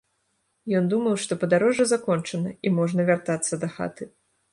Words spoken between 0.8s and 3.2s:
думаў, што падарожжа закончана, і можна